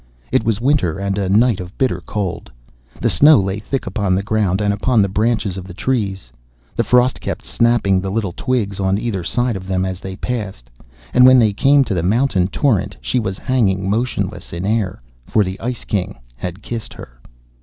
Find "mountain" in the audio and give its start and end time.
12.01-12.47